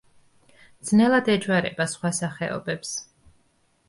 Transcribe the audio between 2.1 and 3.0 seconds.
სახეობებს.